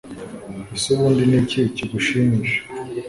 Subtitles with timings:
[0.75, 2.59] ese ubundi niki kigushimisha